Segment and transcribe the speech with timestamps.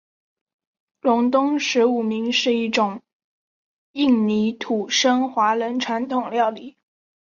[1.01, 3.03] 隆东十五暝是一种
[3.91, 6.75] 印尼土生华人传统料理。